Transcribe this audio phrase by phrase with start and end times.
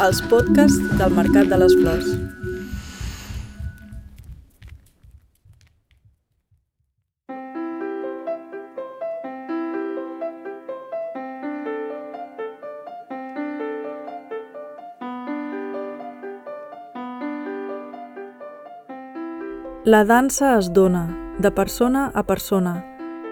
[0.00, 2.06] els podcasts del Mercat de les Flors.
[19.84, 21.02] La dansa es dona,
[21.40, 22.78] de persona a persona,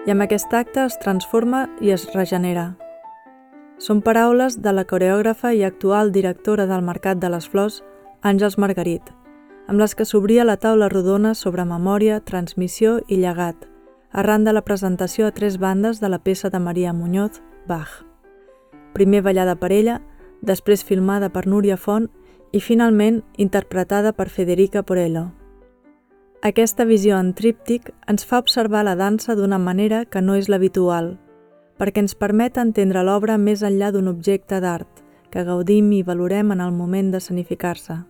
[0.05, 2.67] i amb aquest acte es transforma i es regenera.
[3.79, 7.77] Són paraules de la coreògrafa i actual directora del Mercat de les Flors,
[8.27, 9.05] Àngels Margarit,
[9.71, 13.69] amb les que s'obria la taula rodona sobre memòria, transmissió i llegat,
[14.11, 18.03] arran de la presentació a tres bandes de la peça de Maria Muñoz, Bach.
[18.93, 20.01] Primer ballada per ella,
[20.41, 22.09] després filmada per Núria Font
[22.51, 25.29] i finalment interpretada per Federica Porello.
[26.43, 31.15] Aquesta visió en tríptic ens fa observar la dansa d'una manera que no és l'habitual,
[31.79, 36.61] perquè ens permet entendre l'obra més enllà d'un objecte d'art que gaudim i valorem en
[36.61, 38.01] el moment de sanificar-se.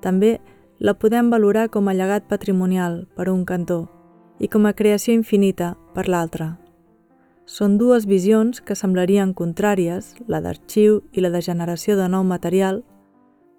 [0.00, 0.38] També
[0.78, 3.88] la podem valorar com a llegat patrimonial, per un cantó,
[4.38, 6.54] i com a creació infinita, per l'altre.
[7.46, 12.82] Són dues visions que semblarien contràries, la d'arxiu i la de generació de nou material,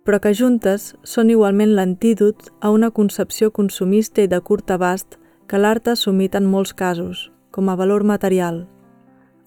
[0.05, 5.17] però que juntes són igualment l'antídot a una concepció consumista i de curt abast
[5.49, 8.67] que l'art ha assumit en molts casos, com a valor material,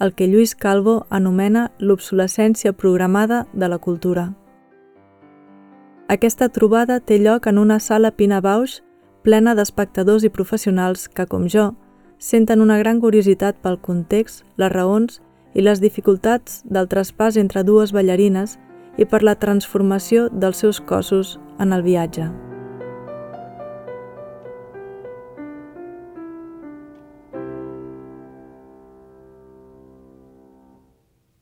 [0.00, 4.32] el que Lluís Calvo anomena l'obsolescència programada de la cultura.
[6.08, 8.80] Aquesta trobada té lloc en una sala Pina Bausch
[9.22, 11.74] plena d'espectadors i professionals que, com jo,
[12.18, 15.20] senten una gran curiositat pel context, les raons
[15.54, 18.58] i les dificultats del traspàs entre dues ballarines
[18.96, 22.30] i per la transformació dels seus cossos en el viatge.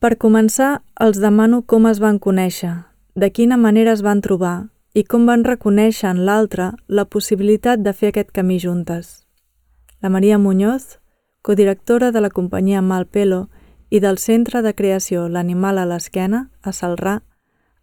[0.06, 2.70] Per començar, els demano com es van conèixer,
[3.18, 7.90] de quina manera es van trobar i com van reconèixer en l'altre la possibilitat de
[7.90, 9.24] fer aquest camí juntes.
[9.98, 11.00] La Maria Muñoz,
[11.42, 13.48] codirectora de la companyia Malpelo
[13.90, 17.16] i del Centre de Creació L'Animal a l'Esquena, a Salrà,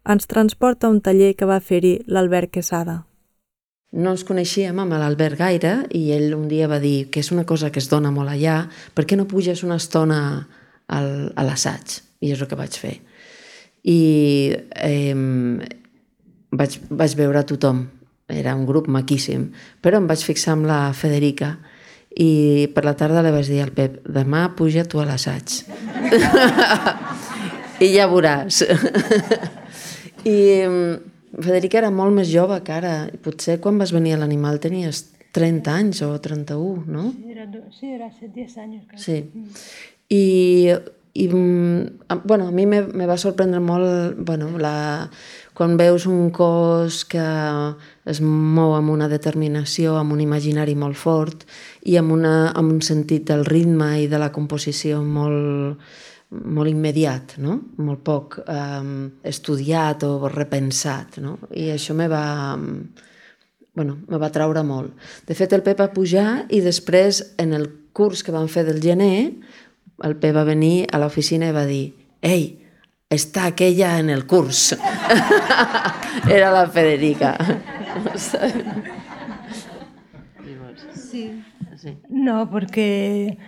[0.08, 3.02] ens transporta un taller que va fer-hi l'Albert Quesada.
[3.92, 7.44] No ens coneixíem amb l'Albert gaire i ell un dia va dir que és una
[7.44, 8.62] cosa que es dona molt allà,
[8.96, 10.22] per què no puges una estona
[10.88, 12.00] al, a l'assaig?
[12.24, 12.94] I és el que vaig fer.
[13.84, 14.00] I
[14.80, 15.12] eh,
[16.56, 17.84] vaig, vaig veure a tothom,
[18.32, 19.50] era un grup maquíssim,
[19.84, 21.54] però em vaig fixar amb la Federica
[22.16, 25.64] i per la tarda li vaig dir al Pep, demà puja tu a l'assaig.
[27.84, 28.62] I ja veuràs.
[30.34, 30.94] I mm,
[31.42, 32.94] Federica era molt més jove que ara.
[33.24, 35.02] Potser quan vas venir a l'animal tenies
[35.34, 37.08] 30 anys o 31, no?
[37.10, 38.84] Sí, era, sí, era hace 10 anys.
[38.92, 39.04] Casi.
[39.04, 39.18] Sí.
[40.14, 40.22] I,
[41.14, 45.08] i mm, bueno, a mi me, me va sorprendre molt bueno, la,
[45.54, 47.22] quan veus un cos que
[48.10, 51.46] es mou amb una determinació, amb un imaginari molt fort
[51.86, 55.78] i amb, una, amb un sentit del ritme i de la composició molt,
[56.34, 57.60] molt immediat, no?
[57.78, 58.82] molt poc eh,
[59.30, 61.20] estudiat o repensat.
[61.22, 61.38] No?
[61.54, 62.58] I això me va,
[63.78, 64.98] bueno, me va traure molt.
[65.30, 68.82] De fet, el Pep va pujar i després, en el curs que vam fer del
[68.82, 69.30] gener,
[70.02, 71.84] el Pep va venir a l'oficina i va dir
[72.24, 72.58] «Ei,
[73.10, 74.72] està aquella en el curs».
[76.36, 77.36] Era la Federica.
[80.94, 81.30] Sí.
[82.08, 83.38] No, porque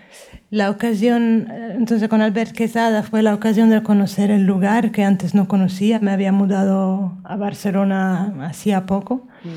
[0.50, 5.34] La ocasión, entonces con Albert Quesada fue la ocasión de conocer el lugar que antes
[5.34, 5.98] no conocía.
[5.98, 9.26] Me había mudado a Barcelona hacía poco.
[9.42, 9.48] Mm.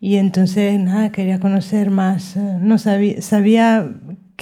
[0.00, 2.36] Y entonces, nada, quería conocer más.
[2.36, 3.88] No sabía, sabía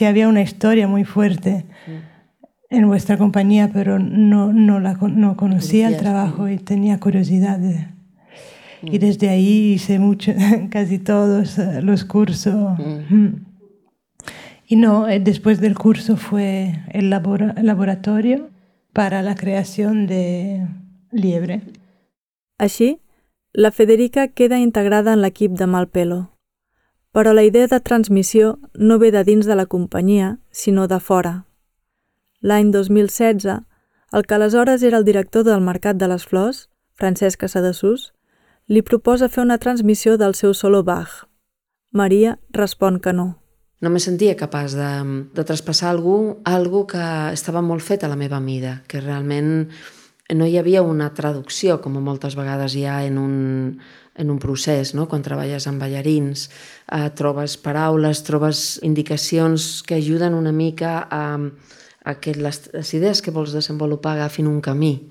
[0.00, 2.75] que había una historia muy fuerte mm.
[2.75, 7.59] en vuestra compañía, pero no, no, la, no conocía el trabajo y tenía curiosidad.
[7.59, 7.87] De,
[8.81, 8.94] mm.
[8.94, 10.33] Y desde ahí hice mucho,
[10.71, 12.78] casi todos los cursos.
[13.10, 13.44] Mm.
[14.69, 18.48] Y no, eh, después del curso fue el, labor el laboratorio
[18.95, 20.66] para la creación de
[21.13, 21.60] Liebre.
[22.57, 23.01] Així,
[23.53, 26.40] la Federica queda integrada en l'equip de Malpelo.
[27.12, 31.34] Però la idea de transmissió no ve de dins de la companyia, sinó de fora.
[32.41, 33.48] L'any 2016,
[34.12, 38.12] el que aleshores era el director del Mercat de les Flors, Francesc Casadesús,
[38.66, 41.27] li proposa fer una transmissió del seu solo Bach.
[41.91, 43.41] Maria respon que no
[43.80, 44.91] no me sentia capaç de,
[45.33, 47.01] de traspassar algú, algú que
[47.33, 49.71] estava molt fet a la meva mida, que realment
[50.36, 53.34] no hi havia una traducció, com moltes vegades hi ha en un,
[54.15, 55.07] en un procés, no?
[55.09, 56.48] quan treballes amb ballarins,
[56.92, 61.39] eh, trobes paraules, trobes indicacions que ajuden una mica a,
[62.04, 65.10] a que les, les idees que vols desenvolupar agafin un camí.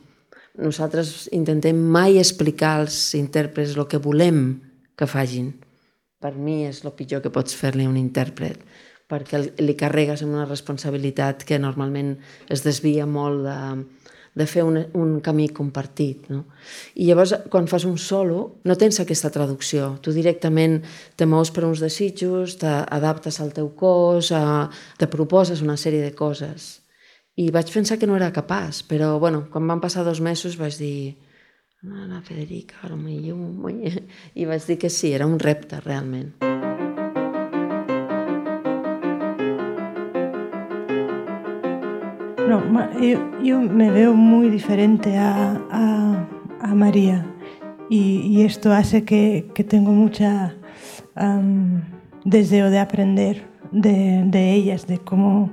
[0.60, 4.60] nosaltres intentem mai explicar als intèrprets el que volem
[4.98, 5.54] que facin.
[6.20, 8.60] Per mi és el pitjor que pots fer-li a un intèrpret,
[9.08, 12.18] perquè li carregues amb una responsabilitat que normalment
[12.52, 13.60] es desvia molt de,
[14.40, 16.30] de fer un, un camí compartit.
[16.32, 16.46] No?
[16.96, 19.92] I llavors, quan fas un solo, no tens aquesta traducció.
[20.04, 20.80] Tu directament
[21.20, 26.16] te mous per uns desitjos, t'adaptes al teu cos, a, te proposes una sèrie de
[26.16, 26.80] coses.
[27.40, 30.76] I vaig pensar que no era capaç, però bueno, quan van passar dos mesos vaig
[30.80, 31.16] dir
[31.84, 33.72] la Federica, ara millor...
[34.40, 36.49] I vaig dir que sí, era un repte, realment.
[42.50, 42.64] No,
[43.44, 46.26] yo, me veo muy diferente a,
[46.74, 47.26] María
[47.90, 50.56] y, esto hace que, que tengo mucha
[52.26, 55.52] deseo de aprender de, ellas, de cómo,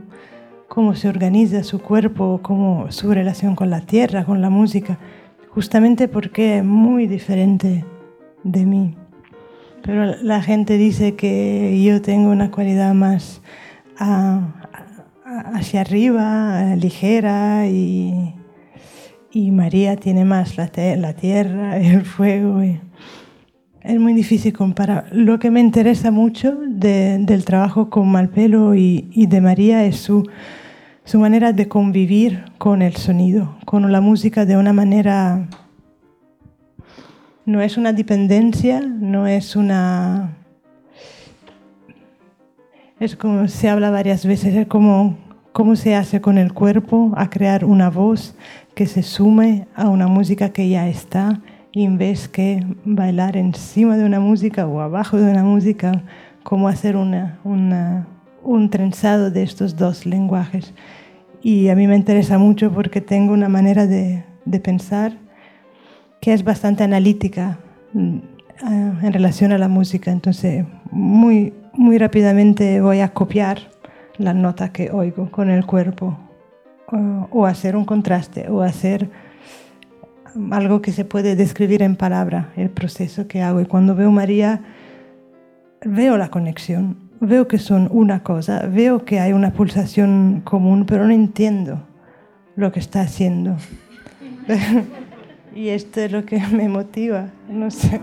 [0.68, 4.98] cómo se organiza su cuerpo, cómo su relación con la tierra, con la música
[5.50, 7.84] justamente porque es muy diferente
[8.42, 8.94] de mí.
[9.82, 13.42] Pero la gente dice que yo tengo una cualidad más
[15.40, 18.34] hacia arriba, ligera, y,
[19.32, 22.60] y, María tiene más la, la tierra, el fuego.
[22.60, 25.08] es muy difícil comparar.
[25.12, 30.24] Lo que me interesa mucho del trabajo con Malpelo y, y de María es su
[31.06, 35.46] su manera de convivir con el sonido, con la música de una manera...
[37.44, 40.36] No es una dependencia, no es una...
[42.98, 45.16] Es como se habla varias veces, es como
[45.56, 48.34] cómo se hace con el cuerpo a crear una voz
[48.74, 51.40] que se sume a una música que ya está
[51.72, 56.02] y en vez que bailar encima de una música o abajo de una música,
[56.42, 58.06] cómo hacer una, una,
[58.42, 60.74] un trenzado de estos dos lenguajes.
[61.40, 65.16] Y a mí me interesa mucho porque tengo una manera de, de pensar
[66.20, 67.56] que es bastante analítica
[67.94, 68.18] mm,
[69.04, 70.10] en relación a la música.
[70.10, 73.74] Entonces, muy, muy rápidamente voy a copiar
[74.18, 76.18] la nota que oigo con el cuerpo
[76.90, 79.10] o, o hacer un contraste o hacer
[80.50, 83.60] algo que se puede describir en palabra, el proceso que hago.
[83.60, 84.60] Y cuando veo María,
[85.82, 91.06] veo la conexión veo que son una cosa, veo que hay una pulsación común, pero
[91.06, 91.82] no entiendo
[92.56, 93.56] lo que está haciendo.
[95.54, 98.00] y esto es lo que me motiva, no sé.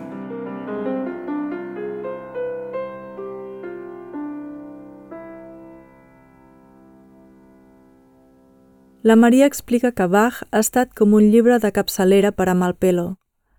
[9.04, 13.18] La Maria explica que Bach ha estat com un llibre de capçalera per a Malpelo,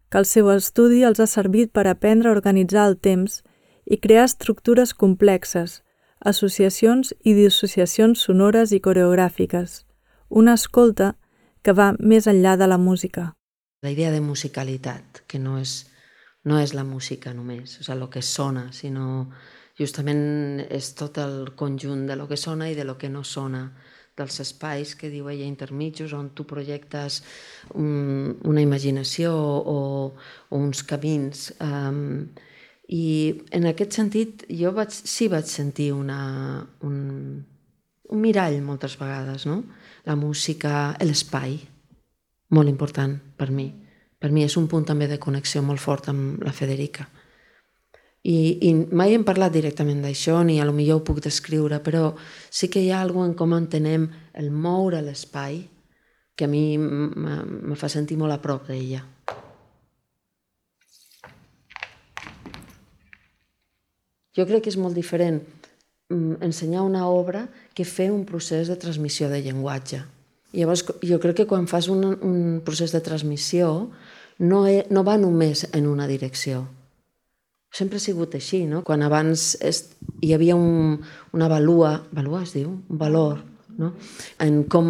[0.08, 3.42] que el seu estudi els ha servit per aprendre a organitzar el temps
[3.84, 5.82] i crear estructures complexes,
[6.32, 9.82] associacions i dissociacions sonores i coreogràfiques,
[10.30, 11.10] una escolta
[11.60, 13.34] que va més enllà de la música.
[13.84, 15.82] La idea de musicalitat, que no és,
[16.48, 19.28] no és la música només, o sigui, el que sona, sinó
[19.76, 23.66] justament és tot el conjunt de lo que sona i de lo que no sona,
[24.18, 27.22] dels espais que diu ella intermitjos on tu projectes
[27.74, 29.78] un, una imaginació o,
[30.50, 32.28] o uns camins um,
[32.88, 33.04] i
[33.56, 36.98] en aquest sentit jo vaig, sí vaig sentir una, un,
[38.10, 39.62] un mirall moltes vegades, no?
[40.04, 41.56] La música, l'espai,
[42.54, 43.70] molt important per mi.
[44.20, 47.08] Per mi és un punt també de connexió molt fort amb la Federica.
[48.24, 52.14] I, i mai hem parlat directament d'això, ni a lo millor ho puc descriure, però
[52.48, 54.06] sí que hi ha alguna en com entenem
[54.40, 55.60] el moure l'espai
[56.34, 59.04] que a mi me fa sentir molt a prop d'ella.
[64.34, 65.42] Jo crec que és molt diferent
[66.10, 70.00] mm, ensenyar una obra que fer un procés de transmissió de llenguatge.
[70.54, 73.90] Llavors, jo crec que quan fas un, un procés de transmissió
[74.38, 76.64] no, he, no va només en una direcció.
[77.74, 78.84] Sempre ha sigut així, no?
[78.86, 79.80] Quan abans es,
[80.22, 81.00] hi havia un,
[81.34, 82.68] una valua, valua es diu?
[82.70, 83.40] Un valor,
[83.80, 83.94] no?
[84.42, 84.86] En com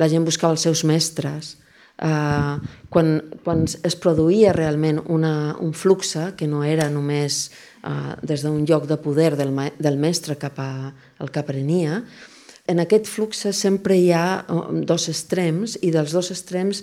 [0.00, 1.58] la gent buscava els seus mestres,
[2.00, 2.54] eh,
[2.88, 3.10] quan,
[3.44, 7.50] quan es produïa realment una, un fluxe que no era només
[7.84, 10.72] eh, des d'un lloc de poder del, del mestre cap a,
[11.20, 12.00] al que aprenia,
[12.70, 16.80] en aquest flux sempre hi ha eh, dos extrems i dels dos extrems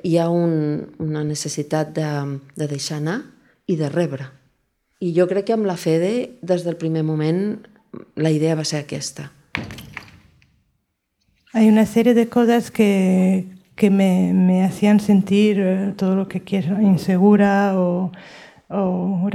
[0.00, 2.10] hi ha un, una necessitat de,
[2.56, 3.20] de deixar anar
[3.68, 4.32] i de rebre.
[4.98, 7.58] I jo crec que amb la Fede, des del primer moment,
[8.16, 9.30] la idea va ser aquesta.
[11.52, 16.40] Hay una serie de cosas que, que me, me hacían sentir eh, todo lo que
[16.42, 18.10] quiero, insegura o,
[18.68, 19.30] o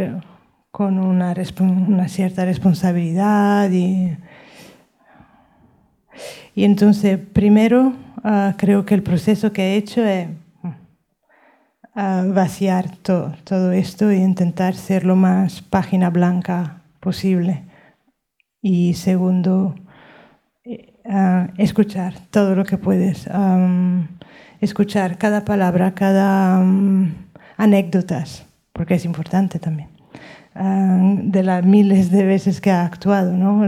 [0.72, 4.18] con una, una cierta responsabilidad y,
[6.56, 10.28] y entonces primero uh, creo que el proceso que he hecho es
[11.96, 17.64] vaciar todo esto e intentar ser lo más página blanca posible.
[18.62, 19.76] Y segundo,
[20.64, 20.94] eh,
[21.58, 23.28] escuchar todo lo que puedes.
[24.62, 27.12] escuchar cada palabra, cada um,
[27.58, 29.90] anécdotas, porque es importante también.
[30.54, 33.66] de las miles de veces que ha actuado, ¿no?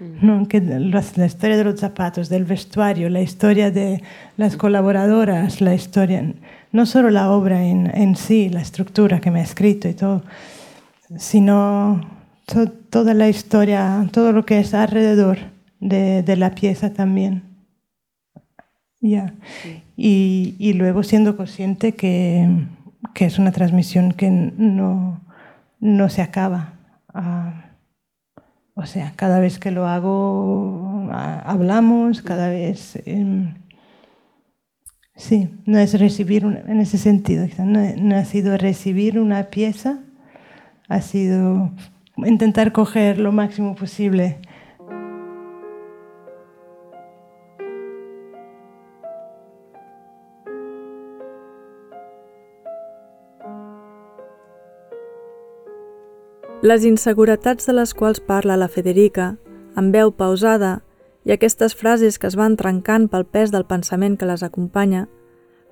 [0.00, 0.48] ¿no?
[0.48, 4.02] Que la historia de los zapatos, del vestuario, la historia de
[4.36, 6.22] las colaboradoras, la historia,
[6.72, 10.22] no solo la obra en, en sí, la estructura que me ha escrito y todo,
[11.16, 12.00] sino
[12.46, 15.38] to, toda la historia, todo lo que es alrededor
[15.80, 17.42] de, de la pieza también.
[19.00, 19.34] Ya.
[19.62, 19.82] Sí.
[19.96, 22.48] Y, y, luego siendo consciente que,
[23.14, 25.20] que, es una transmisión que no,
[25.80, 26.72] no se acaba.
[27.14, 27.68] Uh,
[28.74, 32.96] o sea, cada vez que lo hago, hablamos, cada vez...
[33.06, 33.54] Eh,
[35.18, 39.98] sí, no es recibir, una, en ese sentido, no, no, ha sido recibir una pieza,
[40.88, 41.72] ha sido
[42.16, 44.38] intentar coger lo máximo posible.
[56.60, 59.36] Les inseguretats de les quals parla la Federica,
[59.78, 60.80] amb veu pausada,
[61.28, 65.04] i aquestes frases que es van trencant pel pes del pensament que les acompanya,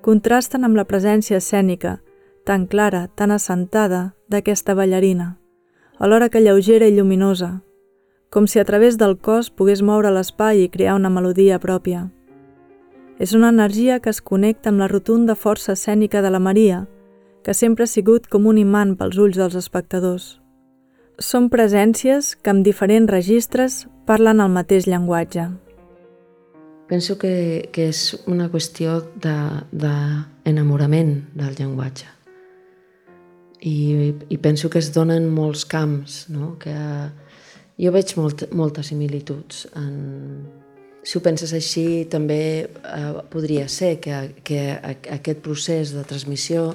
[0.05, 1.97] contrasten amb la presència escènica,
[2.45, 5.39] tan clara, tan assentada, d'aquesta ballarina,
[5.97, 7.63] alhora que lleugera i lluminosa,
[8.29, 12.05] com si a través del cos pogués moure l'espai i crear una melodia pròpia.
[13.17, 16.85] És una energia que es connecta amb la rotunda força escènica de la Maria,
[17.41, 20.35] que sempre ha sigut com un imant pels ulls dels espectadors
[21.19, 25.47] són presències que amb diferents registres parlen el mateix llenguatge.
[26.87, 32.05] Penso que, que és una qüestió d'enamorament de, de del llenguatge.
[33.67, 36.53] I, I penso que es donen molts camps, no?
[36.61, 36.75] que
[37.81, 39.65] jo veig molt, moltes similituds.
[39.75, 40.45] En,
[41.03, 46.69] si ho penses així, també eh, podria ser que, que aquest procés de transmissió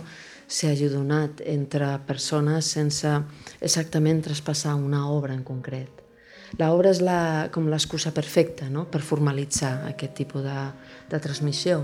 [0.53, 3.09] s'hagi donat entre persones sense
[3.61, 6.03] exactament traspassar una obra en concret.
[6.61, 8.85] L'obra és la, com l'excusa perfecta no?
[8.85, 10.57] per formalitzar aquest tipus de,
[11.09, 11.81] de transmissió.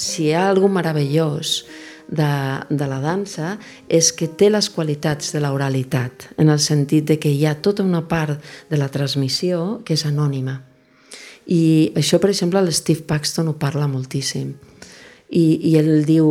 [0.00, 1.62] Si hi ha algun meravellós
[2.10, 3.54] de, de la dansa
[3.88, 7.86] és que té les qualitats de l'oralitat, en el sentit de que hi ha tota
[7.86, 10.58] una part de la transmissió que és anònima.
[11.50, 14.52] I això, per exemple, l'Steve Paxton ho parla moltíssim.
[15.30, 16.26] I, i ell diu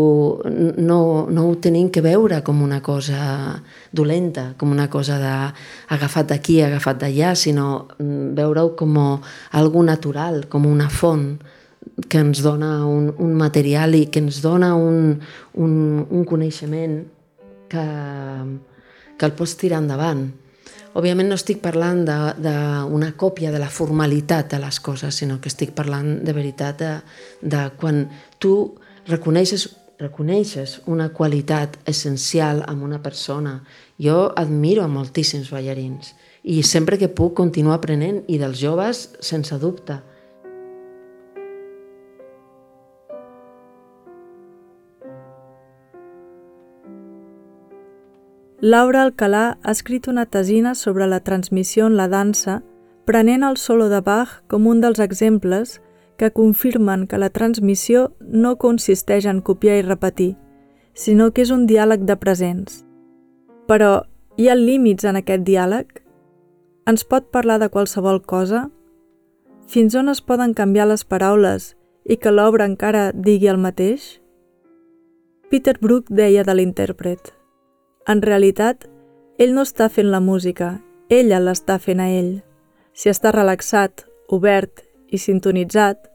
[0.83, 0.99] no,
[1.31, 3.61] no ho tenim que veure com una cosa
[3.95, 5.31] dolenta, com una cosa de
[5.95, 11.37] agafat d'aquí, agafat d'allà, sinó mm, veure-ho com algo natural, com una font,
[12.09, 15.17] que ens dona un, un material i que ens dona un,
[15.59, 15.73] un,
[16.09, 17.01] un coneixement
[17.69, 17.85] que,
[19.17, 20.27] que el pots tirar endavant.
[20.97, 25.75] Òbviament no estic parlant d'una còpia de la formalitat de les coses, sinó que estic
[25.77, 26.93] parlant de veritat de,
[27.41, 28.07] de quan
[28.41, 28.53] tu
[29.07, 29.67] reconeixes,
[29.99, 33.59] reconeixes una qualitat essencial en una persona.
[34.01, 36.15] Jo admiro moltíssims ballarins
[36.49, 39.99] i sempre que puc continuar aprenent i dels joves sense dubte
[48.61, 52.57] Laura Alcalà ha escrit una tesina sobre la transmissió en la dansa,
[53.07, 55.77] prenent el solo de Bach com un dels exemples
[56.17, 60.35] que confirmen que la transmissió no consisteix en copiar i repetir,
[60.93, 62.83] sinó que és un diàleg de presents.
[63.71, 64.03] Però
[64.35, 66.03] hi ha límits en aquest diàleg?
[66.83, 68.67] Ens pot parlar de qualsevol cosa?
[69.71, 74.17] Fins on es poden canviar les paraules i que l'obra encara digui el mateix?
[75.47, 77.38] Peter Brook deia de l'intèrpret
[78.09, 78.87] en realitat,
[79.37, 80.79] ell no està fent la música,
[81.13, 82.39] ella l'està fent a ell.
[82.93, 84.81] Si està relaxat, obert
[85.13, 86.09] i sintonitzat,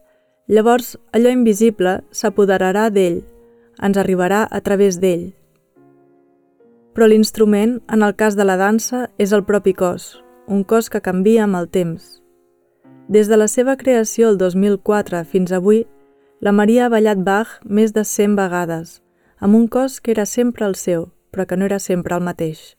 [0.51, 3.23] llavors allò invisible s'apoderarà d'ell,
[3.81, 5.31] ens arribarà a través d'ell.
[6.95, 11.03] Però l'instrument, en el cas de la dansa, és el propi cos, un cos que
[11.03, 12.21] canvia amb el temps.
[13.07, 15.85] Des de la seva creació el 2004 fins avui,
[16.39, 19.01] la Maria ha ballat Bach més de 100 vegades,
[19.39, 22.77] amb un cos que era sempre el seu, però que no era sempre el mateix.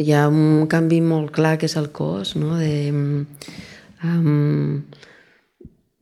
[0.00, 2.56] Hi ha un canvi molt clar que és el cos, no?
[2.56, 2.88] De,
[4.08, 4.80] um,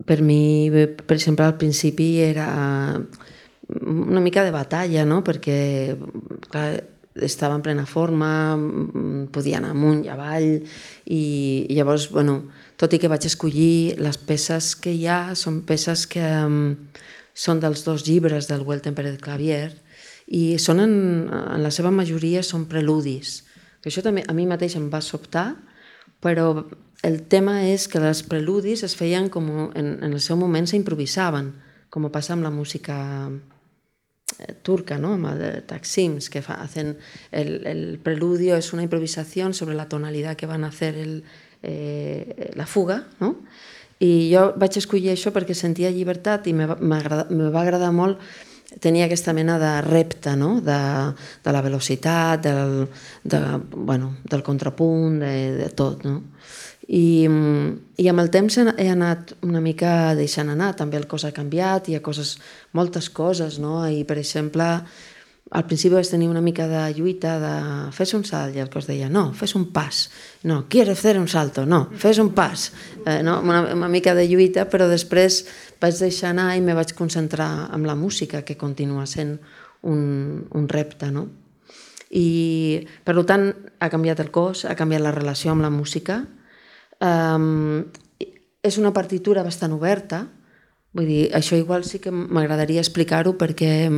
[0.06, 2.46] per mi, per exemple, al principi era
[3.80, 5.20] una mica de batalla, no?
[5.26, 5.96] perquè
[6.50, 6.70] clar,
[7.14, 8.30] estava en plena forma,
[9.34, 10.48] podia anar amunt i avall,
[11.06, 11.22] i,
[11.74, 12.40] llavors, bueno,
[12.80, 16.74] tot i que vaig escollir les peces que hi ha, són peces que um,
[17.34, 19.74] són dels dos llibres del Welten Pérez Clavier,
[20.30, 20.92] i són en,
[21.28, 23.40] en la seva majoria són preludis.
[23.86, 25.48] Això també a mi mateix em va sobtar,
[26.22, 26.52] però
[27.02, 31.50] el tema és que les preludis es feien com en, en el seu moment s'improvisaven,
[31.90, 32.96] com passa amb la música
[34.38, 35.16] eh, turca, ¿no?
[35.34, 36.98] de Taksims, que hacen
[37.32, 41.24] el, el, preludio es una improvisación sobre la tonalidad que van a hacer el,
[41.62, 43.36] eh, la fuga, no?
[44.00, 48.16] I jo vaig escollir això perquè sentia llibertat i me, me va agradar molt
[48.78, 50.60] tenia aquesta mena de repte no?
[50.62, 50.80] de,
[51.44, 52.86] de la velocitat, del,
[53.24, 53.40] de,
[53.74, 56.04] bueno, del contrapunt, de, de tot.
[56.06, 56.20] No?
[56.90, 57.28] I,
[58.02, 61.86] I amb el temps he anat una mica deixant anar, també el cos ha canviat,
[61.86, 62.36] hi ha coses,
[62.74, 63.84] moltes coses, no?
[63.86, 64.66] I, per exemple,
[65.50, 67.54] al principi vaig tenir una mica de lluita de
[67.96, 70.04] fes un salt i el cos deia no, fes un pas,
[70.46, 72.70] no, quieres fer un salto, no, fes un pas,
[73.04, 73.40] eh, no?
[73.40, 75.44] una, una mica de lluita, però després
[75.82, 79.38] vaig deixar anar i me vaig concentrar en la música, que continua sent
[79.82, 81.26] un, un repte, no?
[82.10, 86.24] I, per tant, ha canviat el cos, ha canviat la relació amb la música,
[87.00, 87.88] Um,
[88.60, 90.26] és una partitura bastant oberta,
[90.92, 93.88] vull dir, això igual sí que m'agradaria explicar-ho perquè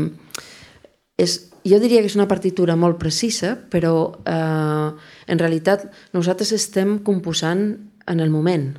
[1.21, 1.37] és,
[1.69, 4.88] jo diria que és una partitura molt precisa, però eh,
[5.28, 7.66] en realitat nosaltres estem composant
[8.09, 8.73] en el moment.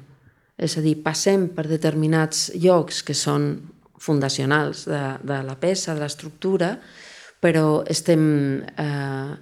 [0.58, 3.56] És a dir, passem per determinats llocs que són
[4.04, 6.76] fundacionals de, de la peça, de l'estructura,
[7.44, 8.24] però estem
[8.80, 9.34] eh,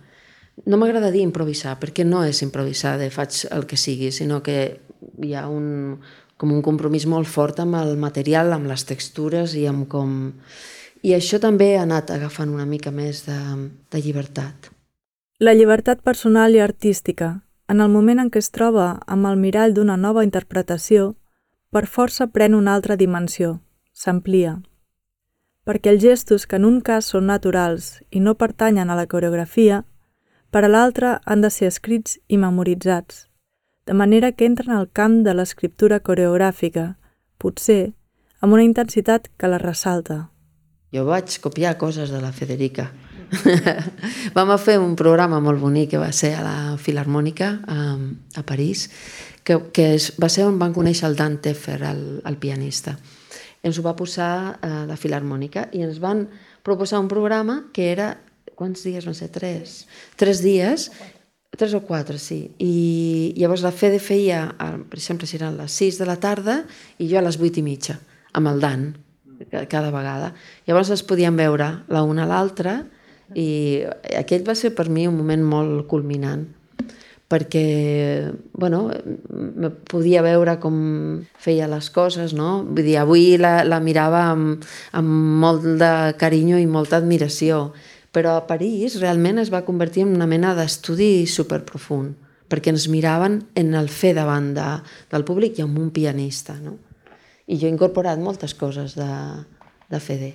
[0.65, 4.57] no m'agrada dir improvisar, perquè no és improvisar de faig el que sigui, sinó que
[5.23, 5.97] hi ha un,
[6.37, 10.13] com un compromís molt fort amb el material, amb les textures i amb com...
[11.01, 13.37] I això també ha anat agafant una mica més de,
[13.89, 14.69] de llibertat.
[15.41, 19.73] La llibertat personal i artística, en el moment en què es troba amb el mirall
[19.73, 21.15] d'una nova interpretació,
[21.71, 23.61] per força pren una altra dimensió,
[23.93, 24.59] s'amplia.
[25.65, 29.83] Perquè els gestos que en un cas són naturals i no pertanyen a la coreografia,
[30.51, 33.25] per a l'altre han de ser escrits i memoritzats,
[33.87, 36.97] de manera que entren al camp de l'escriptura coreogràfica,
[37.39, 37.93] potser
[38.41, 40.30] amb una intensitat que la ressalta.
[40.91, 42.89] Jo vaig copiar coses de la Federica.
[44.35, 47.77] Vam fer un programa molt bonic que va ser a la Filarmònica a,
[48.35, 48.89] a París,
[49.47, 52.97] que, que es, va ser on van conèixer el Dan Teffer, el, el pianista.
[53.63, 56.25] Ens ho va posar a la Filarmònica i ens van
[56.65, 58.11] proposar un programa que era
[58.61, 59.31] quants dies van ser?
[59.33, 59.85] Tres.
[60.19, 60.89] Tres dies,
[61.55, 62.43] tres o quatre, sí.
[62.59, 66.61] I llavors la Fede feia, per exemple, si eren les sis de la tarda
[66.99, 67.97] i jo a les vuit i mitja,
[68.37, 68.85] amb el Dan,
[69.49, 70.33] cada vegada.
[70.67, 72.81] Llavors es podien veure la una a l'altra
[73.35, 73.83] i
[74.17, 76.47] aquell va ser per mi un moment molt culminant
[77.31, 78.27] perquè
[78.59, 78.89] bueno,
[79.87, 80.75] podia veure com
[81.39, 82.65] feia les coses, no?
[82.67, 84.65] Vull dir, avui la, la mirava amb,
[84.99, 87.69] amb molt de carinyo i molta admiració
[88.11, 92.13] però a París realment es va convertir en una mena d'estudi superprofund,
[92.51, 94.67] perquè ens miraven en el fer davant de,
[95.11, 96.57] del públic i amb un pianista.
[96.59, 96.75] No?
[97.51, 99.09] I jo he incorporat moltes coses de,
[99.91, 100.31] de Fede.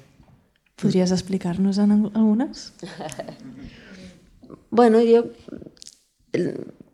[0.76, 2.72] Podries explicar-nos en algunes?
[4.78, 5.24] bueno, jo...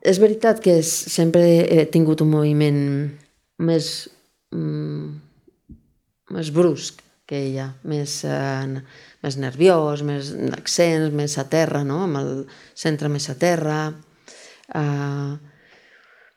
[0.02, 2.78] És veritat que sempre he tingut un moviment
[3.62, 3.88] més,
[4.54, 5.08] mm,
[6.34, 8.82] més brusc que ella, més, eh,
[9.22, 12.02] més nerviós, més accents, més a terra, no?
[12.06, 12.32] amb el
[12.74, 13.78] centre més a terra.
[14.74, 15.51] Eh,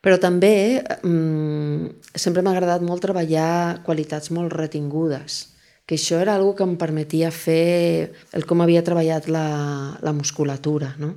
[0.06, 5.56] però també mm, sempre m'ha agradat molt treballar qualitats molt retingudes,
[5.90, 9.48] que això era algo que em permetia fer el com havia treballat la,
[10.06, 10.92] la musculatura.
[11.02, 11.16] No?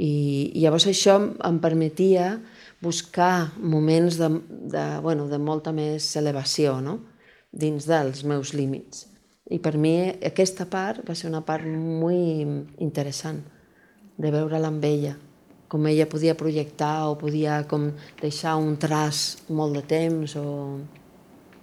[0.00, 0.08] I,
[0.56, 2.38] I llavors això em permetia
[2.80, 4.30] buscar moments de,
[4.72, 6.98] de, bueno, de molta més elevació no?
[7.52, 9.10] dins dels meus límits.
[9.52, 13.44] I per mi aquesta part va ser una part molt interessant
[14.16, 15.18] de veure-la amb ella,
[15.68, 20.46] com ella podia projectar o podia com deixar un traç molt de temps o...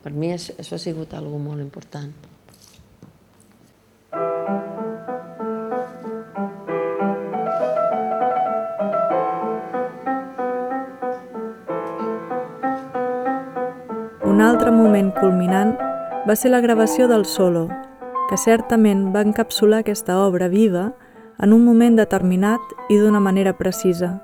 [0.04, 2.12] Per mi això, ha sigut algo molt important.
[14.28, 15.72] Un altre moment culminant
[16.28, 17.70] va ser la gravació del solo,
[18.28, 20.90] que certament va encapsular aquesta obra viva
[21.44, 24.16] en un moment determinat i d'una manera precisa.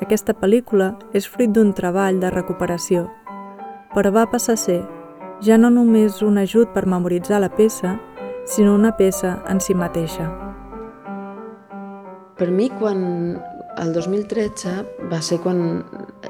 [0.00, 3.08] Aquesta pel·lícula és fruit d'un treball de recuperació,
[3.94, 4.80] però va passar a ser
[5.42, 7.98] ja no només un ajut per memoritzar la peça,
[8.46, 10.30] sinó una peça en si mateixa.
[12.36, 13.40] per mi, quan
[13.80, 15.84] el 2013 va ser quan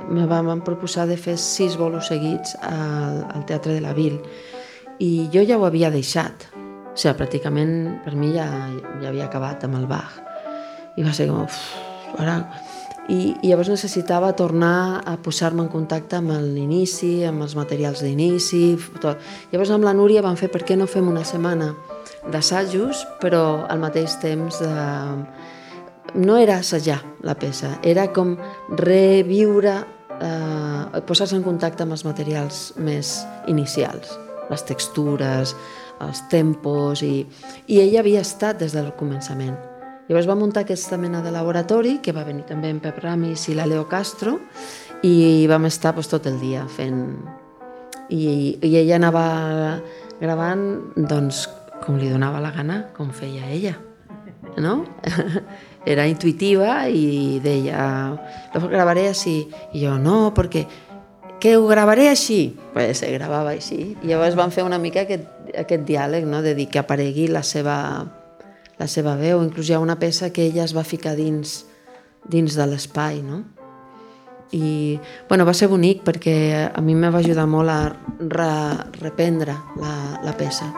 [0.09, 4.21] me van proposar de fer sis bolos seguits al, al Teatre de la Vil
[5.03, 6.47] i jo ja ho havia deixat.
[6.97, 8.49] O sigui, pràcticament per mi ja,
[9.03, 10.17] ja havia acabat amb el Bach.
[10.97, 11.61] I va ser com, uf,
[12.17, 12.41] ara
[13.09, 18.75] i, i llavors necessitava tornar a posar-me en contacte amb l'inici, amb els materials d'inici,
[19.03, 19.23] tot.
[19.53, 21.73] Llavors amb la Núria vam fer per què no fem una setmana
[22.33, 24.73] d'assajos, però al mateix temps de...
[26.19, 28.35] no era assajar la peça, era com
[28.75, 29.79] reviure,
[30.19, 34.17] eh, posar-se en contacte amb els materials més inicials,
[34.51, 35.55] les textures,
[36.05, 37.25] els tempos, i,
[37.67, 39.57] i ella havia estat des del començament
[40.07, 43.57] Llavors va muntar aquesta mena de laboratori, que va venir també en Pep Ramis i
[43.59, 44.37] la Leo Castro,
[45.03, 47.03] i vam estar pues, tot el dia fent...
[48.07, 49.25] I, I ella anava
[50.21, 50.63] gravant
[50.95, 51.49] doncs,
[51.83, 53.75] com li donava la gana, com feia ella.
[54.63, 54.77] No?
[55.93, 57.83] Era intuitiva i deia,
[58.55, 59.41] lo gravaré així.
[59.75, 60.63] I jo, no, perquè
[61.41, 62.57] que ho gravaré així.
[62.75, 63.97] Pues se gravava així.
[64.03, 66.43] I llavors van fer una mica aquest, aquest diàleg, no?
[66.43, 67.77] de dir que aparegui la seva,
[68.79, 71.65] la seva veu, inclús hi ha una peça que ella es va ficar dins,
[72.29, 73.45] dins de l'espai, no?
[74.55, 76.37] I bueno, va ser bonic perquè
[76.71, 77.81] a mi me va ajudar molt a
[78.21, 78.51] re,
[79.01, 80.71] reprendre la, la peça.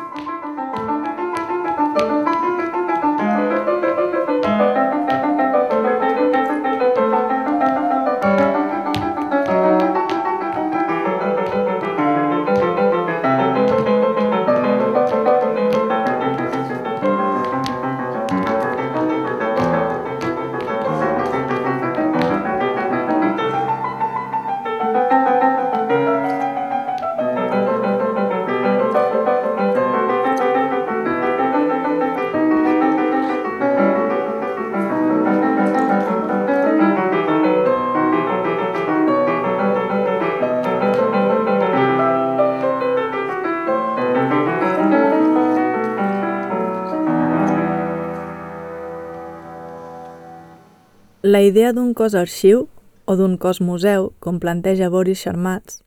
[51.28, 52.70] La idea d'un cos arxiu
[53.04, 55.82] o d'un cos museu, com planteja Boris Charmatz,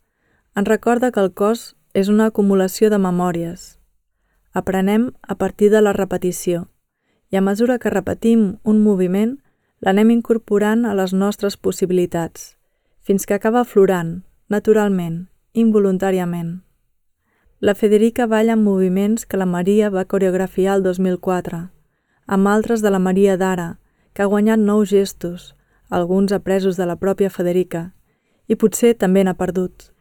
[0.54, 1.63] ens recorda que el cos
[1.97, 3.63] és una acumulació de memòries.
[4.54, 6.67] Aprenem a partir de la repetició
[7.34, 9.34] i a mesura que repetim un moviment
[9.82, 12.54] l'anem incorporant a les nostres possibilitats,
[13.01, 15.23] fins que acaba florant, naturalment,
[15.58, 16.60] involuntàriament.
[17.58, 21.69] La Federica balla en moviments que la Maria va coreografiar el 2004,
[22.27, 23.81] amb altres de la Maria d'ara,
[24.13, 25.56] que ha guanyat nous gestos,
[25.89, 27.91] alguns apresos de la pròpia Federica,
[28.47, 29.91] i potser també n'ha perdut.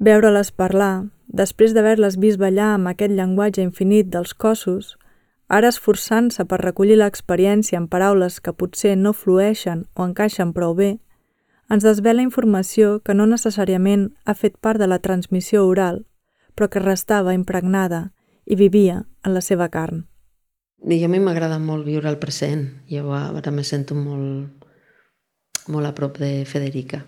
[0.00, 4.96] Veure-les parlar, després d'haver-les vist ballar amb aquest llenguatge infinit dels cossos,
[5.48, 10.96] ara esforçant-se per recollir l'experiència en paraules que potser no flueixen o encaixen prou bé,
[11.72, 16.04] ens desvela informació que no necessàriament ha fet part de la transmissió oral,
[16.54, 18.10] però que restava impregnada
[18.44, 20.06] i vivia en la seva carn.
[20.82, 22.66] I a mi m'agrada molt viure el present.
[22.90, 24.66] Jo ara me sento molt,
[25.70, 27.04] molt a prop de Federica.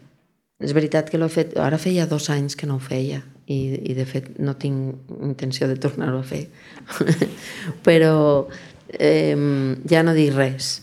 [0.63, 1.57] És veritat que l'he fet...
[1.59, 3.59] Ara feia dos anys que no ho feia i,
[3.91, 6.47] i de fet no tinc intenció de tornar-ho a fer.
[7.87, 8.15] Però
[8.95, 9.35] eh,
[9.91, 10.77] ja no dic res.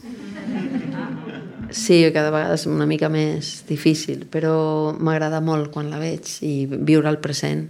[1.72, 6.66] Sí, cada vegada és una mica més difícil, però m'agrada molt quan la veig i
[6.68, 7.70] viure el present.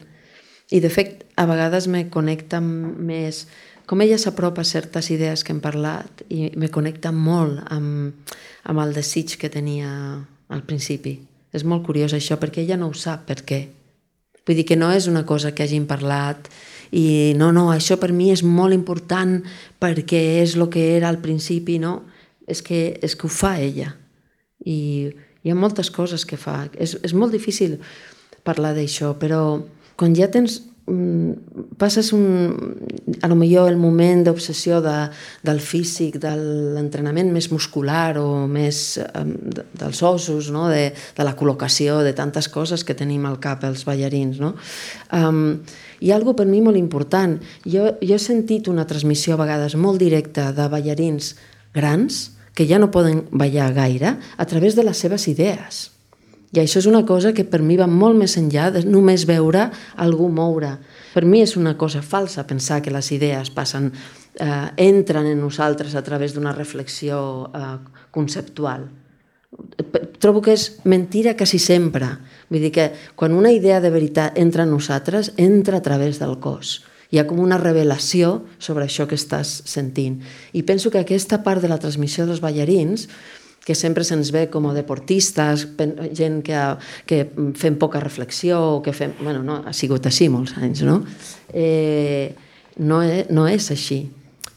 [0.74, 3.44] I de fet, a vegades me connecta més
[3.92, 8.30] com ella s'apropa a certes idees que hem parlat i me connecta molt amb,
[8.64, 9.90] amb el desig que tenia
[10.48, 11.18] al principi.
[11.52, 13.60] És molt curiós això, perquè ella no ho sap per què.
[14.48, 16.48] Vull dir que no és una cosa que hagin parlat
[16.96, 19.42] i no, no, això per mi és molt important
[19.84, 21.98] perquè és el que era al principi, no?
[22.48, 23.92] És que, és que ho fa ella.
[24.64, 25.12] I
[25.44, 26.62] hi ha moltes coses que fa.
[26.80, 27.82] És, és molt difícil
[28.48, 29.60] parlar d'això, però
[30.00, 30.62] quan ja tens
[31.78, 32.26] passes un,
[33.22, 34.96] a lo millor el moment d'obsessió de,
[35.46, 36.32] del físic, de
[36.76, 40.68] l'entrenament més muscular o més de, dels ossos, no?
[40.72, 44.42] de, de la col·locació, de tantes coses que tenim al cap els ballarins.
[44.42, 44.56] No?
[45.16, 45.62] Um,
[46.02, 47.38] hi ha alguna per mi molt important.
[47.66, 51.36] Jo, jo he sentit una transmissió a vegades molt directa de ballarins
[51.76, 52.28] grans
[52.58, 55.90] que ja no poden ballar gaire a través de les seves idees.
[56.52, 59.70] I això és una cosa que per mi va molt més enllà de només veure
[60.04, 60.74] algú moure.
[61.14, 63.92] Per mi és una cosa falsa pensar que les idees passen,
[64.36, 67.78] eh, entren en nosaltres a través d'una reflexió eh,
[68.12, 68.90] conceptual.
[70.20, 72.08] Trobo que és mentira quasi sempre.
[72.50, 76.40] Vull dir que quan una idea de veritat entra en nosaltres, entra a través del
[76.40, 76.82] cos.
[77.12, 80.22] Hi ha com una revelació sobre això que estàs sentint.
[80.56, 83.10] I penso que aquesta part de la transmissió dels ballarins
[83.66, 85.68] que sempre se'ns ve com a deportistes,
[86.18, 86.58] gent que,
[87.06, 87.20] que
[87.58, 89.14] fem poca reflexió, o que fem...
[89.22, 91.02] Bueno, no, ha sigut així molts anys, no?
[91.54, 92.34] Eh,
[92.82, 94.02] no, és, no és així.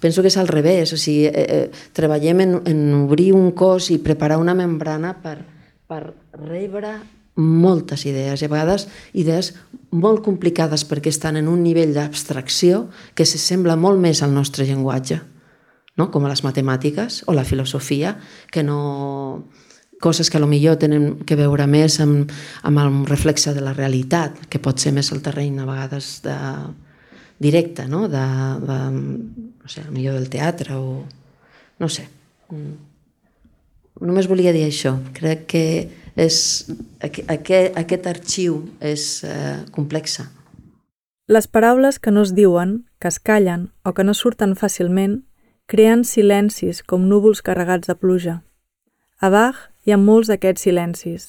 [0.00, 3.90] Penso que és al revés, o sigui, eh, eh, treballem en, en obrir un cos
[3.92, 5.36] i preparar una membrana per,
[5.88, 6.02] per
[6.40, 6.96] rebre
[7.36, 9.52] moltes idees, i a vegades idees
[9.90, 15.20] molt complicades perquè estan en un nivell d'abstracció que s'assembla molt més al nostre llenguatge
[15.96, 16.10] no?
[16.10, 18.16] com a les matemàtiques o la filosofia,
[18.50, 19.44] que no
[20.00, 24.60] coses que millor tenen que veure més amb, amb el reflexe de la realitat, que
[24.60, 26.36] pot ser més el terreny a vegades de,
[27.38, 28.08] directe, no?
[28.08, 28.24] de,
[28.66, 31.04] de no sé, millor del teatre o
[31.78, 32.08] no sé.
[32.50, 32.74] Mm.
[34.04, 34.96] Només volia dir això.
[35.14, 35.66] Crec que
[36.18, 36.38] és,
[37.02, 40.26] aquest, aquest arxiu és eh, complexa.
[41.30, 45.22] Les paraules que no es diuen, que es callen o que no surten fàcilment
[45.66, 48.42] creen silencis com núvols carregats de pluja.
[49.20, 51.24] A Bach hi ha molts d'aquests silencis.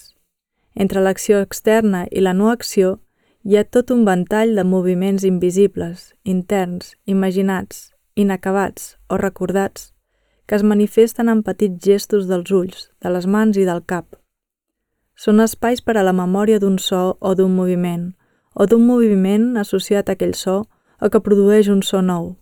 [0.76, 2.98] Entre l'acció externa i la no acció
[3.46, 9.94] hi ha tot un ventall de moviments invisibles, interns, imaginats, inacabats o recordats,
[10.48, 14.20] que es manifesten en petits gestos dels ulls, de les mans i del cap.
[15.16, 18.12] Són espais per a la memòria d'un so o d'un moviment,
[18.54, 20.66] o d'un moviment associat a aquell so
[21.00, 22.36] o que produeix un so nou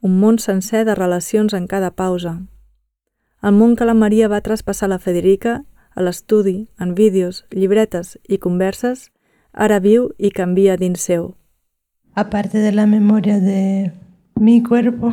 [0.00, 2.42] un món sencer de relacions en cada pausa.
[3.42, 8.18] El món que la Maria va traspassar a la Federica, a l'estudi, en vídeos, llibretes
[8.28, 9.10] i converses,
[9.52, 11.34] ara viu i canvia dins seu.
[12.14, 13.92] Aparte de la memoria de
[14.40, 15.12] mi cuerpo,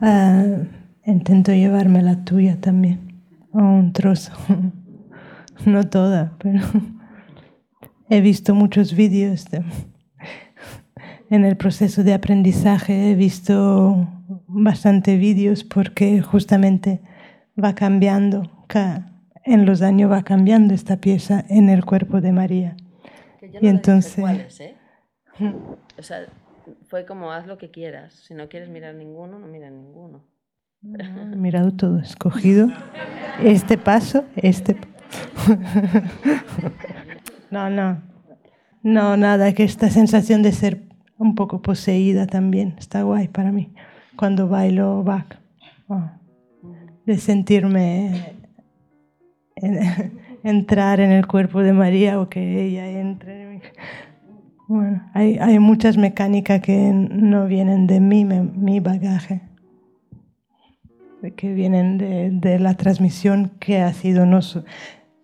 [0.00, 0.66] uh,
[1.04, 4.32] intento llevarme la tuya también, o un trozo.
[5.66, 6.60] no toda, pero
[8.08, 9.64] he visto muchos vídeos de
[11.30, 14.08] en el proceso de aprendizaje he visto
[14.46, 17.00] bastante vídeos porque justamente
[17.62, 18.50] va cambiando,
[19.44, 22.76] en los años va cambiando esta pieza en el cuerpo de María.
[23.60, 24.60] y entonces...
[24.60, 24.74] ¿eh?
[25.98, 26.26] O sea,
[26.88, 28.14] fue como haz lo que quieras.
[28.14, 30.24] Si no quieres mirar ninguno, no mira ninguno.
[30.82, 32.68] he mirado todo, escogido
[33.42, 34.76] este paso, este.
[37.50, 38.02] no, no,
[38.82, 40.87] no, nada, que esta sensación de ser
[41.18, 42.74] un poco poseída también.
[42.78, 43.72] Está guay para mí
[44.16, 45.38] cuando bailo back.
[45.88, 46.02] Oh,
[47.06, 48.34] de sentirme
[50.42, 53.62] entrar en el cuerpo de María o que ella entre en
[54.66, 59.40] Bueno, hay, hay muchas mecánicas que no vienen de mí, mi bagaje,
[61.36, 61.98] que vienen
[62.40, 64.40] de, la transmisión que ha sido no,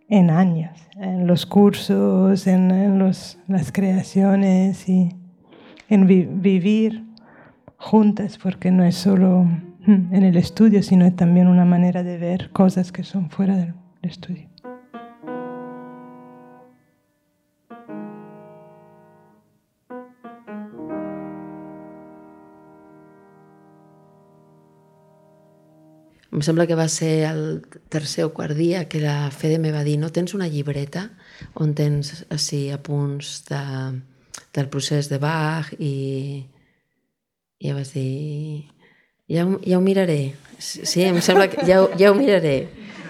[0.08, 2.98] en años, en los cursos, en,
[3.46, 5.10] las creaciones y
[5.88, 7.04] en vi vivir
[7.76, 9.46] juntas, porque no es solo
[9.86, 14.48] en el estudio, sino también una manera de ver cosas que son fuera del estudio.
[26.34, 27.62] Em sembla que va ser el
[27.94, 31.12] tercer o quart dia que la Fede me va dir no tens una llibreta
[31.54, 33.60] on tens així apunts de,
[34.54, 36.44] del procés de Bach i,
[37.58, 38.74] i ja vaig dir
[39.28, 40.34] ja, ja ho miraré.
[40.58, 42.68] Sí, em sembla que ja, ja ho miraré.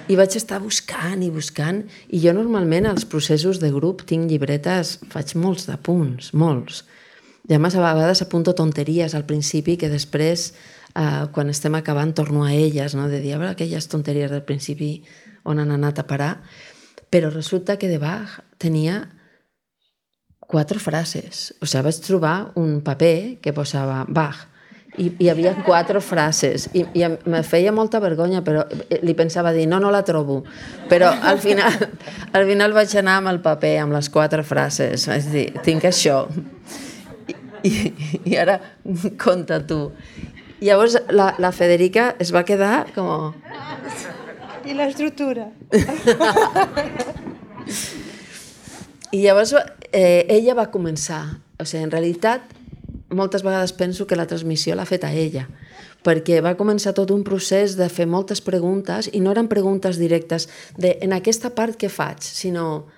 [0.09, 4.99] I vaig estar buscant i buscant i jo normalment als processos de grup tinc llibretes,
[5.13, 6.83] faig molts de punts, molts.
[7.49, 10.53] I a més a vegades apunto tonteries al principi que després
[10.95, 13.09] eh, quan estem acabant torno a elles no?
[13.09, 15.03] de dir, aquelles tonteries del principi
[15.45, 16.35] on han anat a parar.
[17.11, 19.05] Però resulta que de Bach tenia
[20.51, 21.53] quatre frases.
[21.61, 24.51] O sigui, vaig trobar un paper que posava Bach
[24.95, 28.63] i hi havia quatre frases i, i me feia molta vergonya però
[29.03, 30.45] li pensava dir no, no la trobo
[30.87, 31.75] però al final,
[32.39, 36.21] al final vaig anar amb el paper amb les quatre frases vaig dir, tinc això
[37.27, 37.35] i,
[37.67, 37.73] i,
[38.31, 38.61] i ara
[39.19, 39.89] conta tu.
[40.65, 43.33] Llavors la, la Federica es va quedar com
[44.65, 45.49] i l'estructura.
[49.15, 49.53] I llavors
[49.95, 51.39] eh, ella va començar.
[51.61, 52.51] O sigui, en realitat,
[53.15, 55.47] moltes vegades penso que la transmissió l'ha fet a ella,
[56.05, 60.49] perquè va començar tot un procés de fer moltes preguntes i no eren preguntes directes
[60.77, 62.89] de en aquesta part què faig, sinó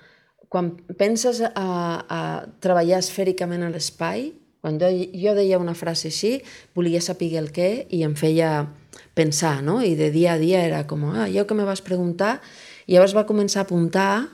[0.49, 2.19] quan penses a, a
[2.63, 4.31] treballar esfèricament a l'espai,
[4.63, 6.37] quan jo, jo deia una frase així,
[6.75, 8.65] volia saber el què i em feia
[9.13, 9.81] pensar, no?
[9.83, 12.39] I de dia a dia era com, ah, jo que me vas preguntar,
[12.87, 14.27] i llavors va començar a apuntar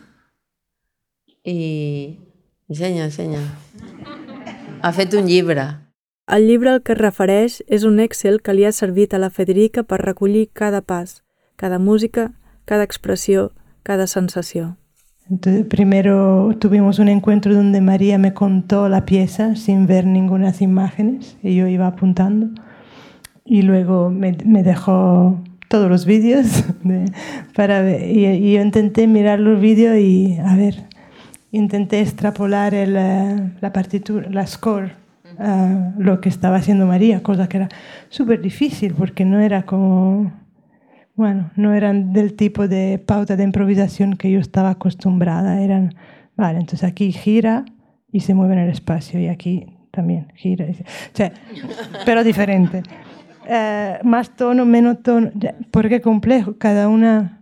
[1.43, 1.59] i
[2.73, 3.39] Ensenya, ensenya.
[4.81, 5.61] Ha fet un llibre.
[6.25, 9.29] El llibre al que es refereix és un Excel que li ha servit a la
[9.29, 11.21] Federica per recollir cada pas,
[11.55, 12.31] cada música,
[12.65, 13.51] cada expresión,
[13.83, 14.77] cada sensación.
[15.29, 21.37] Entonces, primero tuvimos un encuentro donde María me contó la pieza sin ver ninguna imágenes
[21.43, 22.59] y yo iba apuntando.
[23.45, 26.63] Y luego me, me dejó todos los vídeos
[27.55, 30.87] para ver, y, yo intenté mirar los vídeos y a ver,
[31.53, 32.85] intenté extrapolar eh,
[33.61, 34.91] la partitura, la score,
[35.39, 37.69] a lo que estaba haciendo María, cosa que era
[38.09, 40.31] súper difícil porque no era como
[41.15, 45.61] bueno, no eran del tipo de pauta de improvisación que yo estaba acostumbrada.
[45.61, 45.93] Eran,
[46.35, 47.65] vale, entonces aquí gira
[48.11, 50.65] y se mueve en el espacio y aquí también gira.
[50.65, 51.31] O sea,
[52.05, 52.81] pero diferente.
[53.47, 55.31] Eh, más tono, menos tono,
[55.69, 57.41] porque complejo, cada una.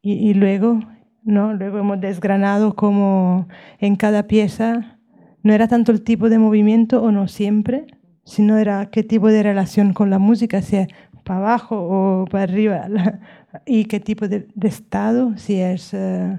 [0.00, 0.80] Y, y, luego,
[1.24, 1.54] ¿no?
[1.54, 4.98] Luego hemos desgranado como en cada pieza
[5.42, 7.86] no era tanto el tipo de movimiento o no siempre,
[8.24, 10.86] sino era qué tipo de relación con la música, si
[11.24, 12.86] para abajo o para arriba
[13.66, 16.38] y qué tipo de, estado, si es eh,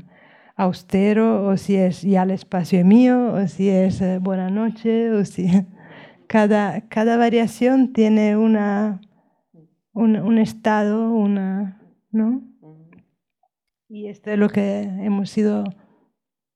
[0.55, 5.11] austero o si es ya el espacio es mío o si es eh, buena noche
[5.11, 5.49] o si
[6.27, 9.01] cada, cada variación tiene una,
[9.93, 12.41] un, estado, una, ¿no?
[13.95, 15.65] Y esto es lo que hemos sido,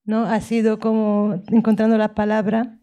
[0.04, 0.24] ¿no?
[0.24, 2.80] Ha sido como encontrando la palabra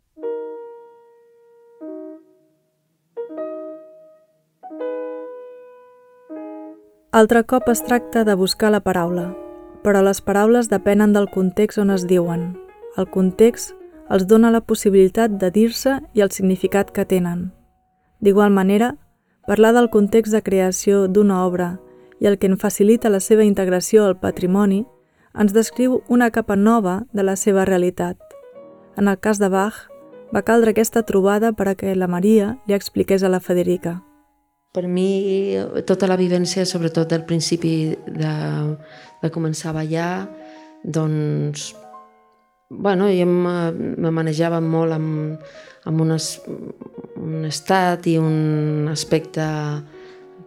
[7.11, 9.35] Altre cop es tracta de buscar la paraula,
[9.83, 12.55] però les paraules depenen del context on es diuen.
[12.95, 13.75] El context
[14.07, 17.49] els dona la possibilitat de dir-se i el significat que tenen.
[18.19, 18.95] D'igual manera,
[19.47, 21.73] parlar del context de creació d'una obra
[22.19, 24.85] i el que en facilita la seva integració al patrimoni
[25.35, 28.17] ens descriu una capa nova de la seva realitat.
[28.95, 29.87] En el cas de Bach,
[30.33, 33.99] va caldre aquesta trobada per a que la Maria li expliqués a la Federica.
[34.75, 35.55] Per mi,
[35.87, 38.33] tota la vivència, sobretot del principi de,
[39.21, 40.27] de començar a ballar,
[40.83, 41.69] doncs,
[42.69, 45.39] bueno, jo me manejava molt amb,
[45.87, 46.41] amb un, es,
[47.15, 49.45] un estat i un aspecte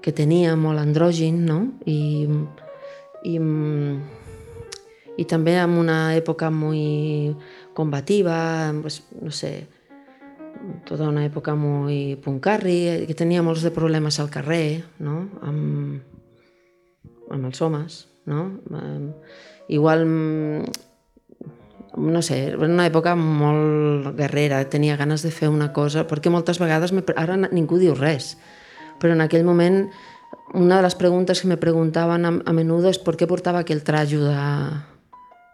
[0.03, 1.59] que tenia molt andrògin, no?
[1.87, 2.29] I,
[3.27, 3.39] i,
[5.19, 8.39] i també en una època molt combativa,
[8.83, 9.53] pues, no sé,
[10.89, 15.29] tota una època molt puncarri, que tenia molts de problemes al carrer, no?
[15.43, 16.03] amb,
[17.31, 18.05] amb els homes.
[18.29, 18.61] No?
[19.73, 20.05] Igual,
[21.97, 26.61] no sé, era una època molt guerrera, tenia ganes de fer una cosa, perquè moltes
[26.61, 28.35] vegades, ara ningú diu res,
[29.01, 29.87] però en aquell moment
[30.55, 33.85] una de les preguntes que me preguntaven a, a menudo és per què portava aquell
[33.85, 34.25] trajo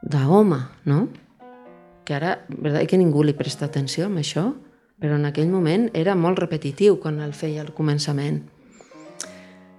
[0.02, 1.08] d'home, no?
[2.04, 4.52] Que ara, verdad que ningú li presta atenció a això?
[5.04, 8.40] però en aquell moment era molt repetitiu quan el feia al començament.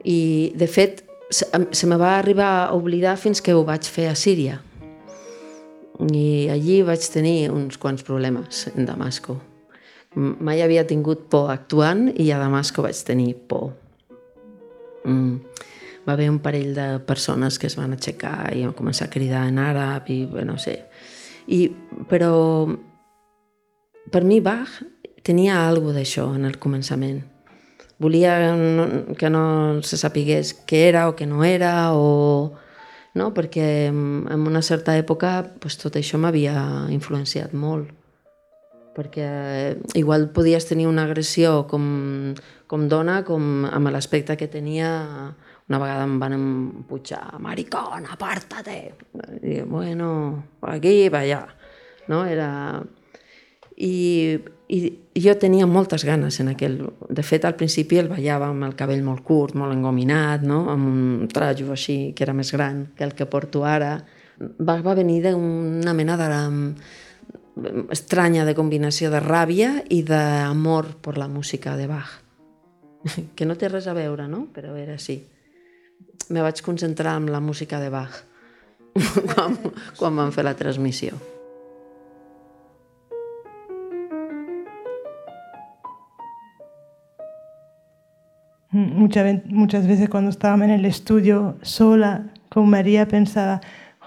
[0.06, 1.02] I, de fet,
[1.34, 4.60] se, se me va arribar a oblidar fins que ho vaig fer a Síria.
[6.12, 9.40] I allí vaig tenir uns quants problemes en Damasco.
[10.16, 13.74] Mai havia tingut por actuant i a Damasco vaig tenir por.
[15.04, 15.42] Mm.
[16.08, 19.44] Va haver un parell de persones que es van aixecar i van començar a cridar
[19.50, 20.78] en àrab i, no sé.
[21.52, 21.68] I,
[22.08, 22.32] però
[24.12, 24.80] per mi Bach
[25.26, 27.24] tenia alguna d'això en el començament.
[28.00, 28.54] Volia
[29.18, 32.54] que no se sapigués què era o què no era, o...
[33.16, 33.30] no?
[33.34, 36.56] perquè en una certa època pues, tot això m'havia
[36.92, 38.05] influenciat molt
[38.96, 39.28] perquè
[40.00, 42.34] igual podies tenir una agressió com,
[42.72, 44.90] com dona, com amb l'aspecte que tenia
[45.66, 48.80] una vegada em van empujar maricón, apártate
[49.42, 50.10] i bueno,
[50.62, 51.46] aquí, va allà
[52.08, 52.26] no?
[52.26, 52.84] era
[53.76, 54.38] i,
[54.72, 54.80] i
[55.20, 56.78] jo tenia moltes ganes en aquell...
[57.10, 60.66] De fet, al principi el ballava amb el cabell molt curt, molt engominat, no?
[60.72, 63.98] amb un trajo així que era més gran que el que porto ara.
[64.40, 66.30] Va, va venir d'una mena de
[67.92, 72.12] estranya de combinació de ràbia i d'amor per la música de Bach,
[73.36, 73.96] que no té res a
[74.28, 74.48] no?
[74.54, 75.22] però era així.
[76.30, 78.24] Me vaig concentrar en la música de Bach
[79.34, 79.58] quan,
[79.98, 81.16] quan vam la transmissió.
[88.76, 93.62] Muchas veces cuando estábamos en el estudio sola con María pensaba,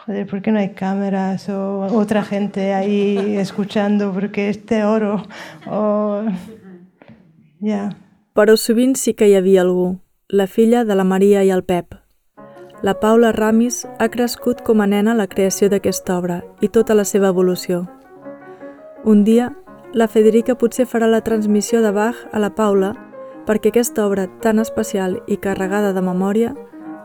[0.08, 4.10] joder, ¿por qué no hay cámaras o otra gente ahí escuchando?
[4.12, 5.22] Porque este oro
[5.70, 6.24] o...
[7.60, 7.90] Ja.
[8.32, 9.98] Però sovint sí que hi havia algú,
[10.28, 11.96] la filla de la Maria i el Pep.
[12.82, 17.04] La Paula Ramis ha crescut com a nena la creació d'aquesta obra i tota la
[17.04, 17.82] seva evolució.
[19.04, 19.50] Un dia,
[19.92, 22.94] la Federica potser farà la transmissió de Bach a la Paula
[23.44, 26.54] perquè aquesta obra tan especial i carregada de memòria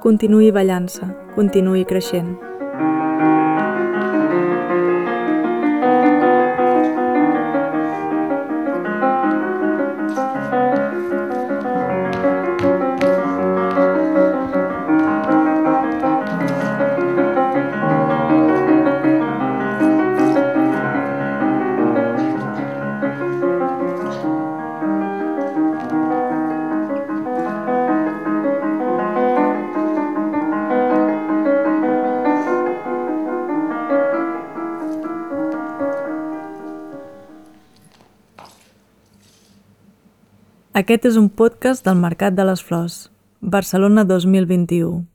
[0.05, 2.35] continuï ballant-se, continuï creixent.
[2.73, 3.32] Thank you.
[40.79, 42.93] Aquest és un podcast del Mercat de les Flors,
[43.55, 45.12] Barcelona 2021.